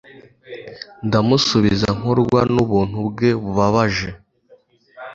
[1.05, 4.09] Ndamusubiza nkorwa nubuntu bwe bubabaje